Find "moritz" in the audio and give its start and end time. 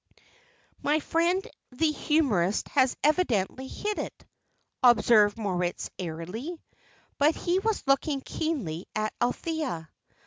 5.37-5.91